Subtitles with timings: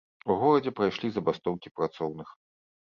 [0.29, 2.37] У горадзе прайшлі забастоўкі працоўных.